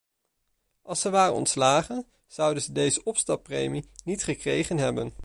Als 0.81 1.01
ze 1.01 1.09
waren 1.09 1.33
ontslagen, 1.35 2.05
zouden 2.27 2.63
ze 2.63 2.71
deze 2.71 3.03
opstappremie 3.03 3.89
niet 4.03 4.23
gekregen 4.23 4.77
hebben. 4.77 5.13